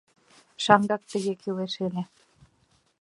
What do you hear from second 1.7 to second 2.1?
ыле!